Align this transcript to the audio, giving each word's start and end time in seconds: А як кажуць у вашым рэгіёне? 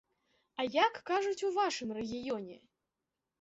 А 0.61 0.63
як 0.75 0.93
кажуць 1.09 1.43
у 1.49 1.51
вашым 1.59 1.93
рэгіёне? 1.99 2.59